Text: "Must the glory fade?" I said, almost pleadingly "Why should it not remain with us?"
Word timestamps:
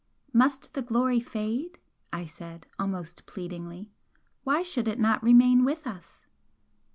"Must 0.33 0.73
the 0.73 0.81
glory 0.81 1.19
fade?" 1.19 1.77
I 2.11 2.25
said, 2.25 2.65
almost 2.79 3.27
pleadingly 3.27 3.91
"Why 4.43 4.63
should 4.63 4.87
it 4.87 4.97
not 4.99 5.21
remain 5.21 5.63
with 5.63 5.85
us?" 5.85 6.25